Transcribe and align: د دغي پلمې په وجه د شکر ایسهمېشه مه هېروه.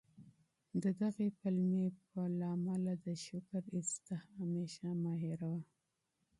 د 0.83 0.85
دغي 1.01 1.27
پلمې 1.39 1.87
په 2.09 2.21
وجه 2.65 2.93
د 3.05 3.07
شکر 3.25 3.61
ایسهمېشه 3.77 4.89
مه 5.03 5.13
هېروه. 5.23 5.61